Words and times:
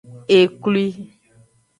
Eklwi. 0.39 0.85